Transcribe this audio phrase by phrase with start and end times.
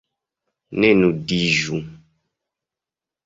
[0.85, 1.81] Ne nudiĝu.